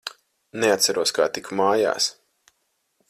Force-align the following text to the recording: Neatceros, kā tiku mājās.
Neatceros, 0.63 1.13
kā 1.17 1.27
tiku 1.35 1.59
mājās. 1.61 2.09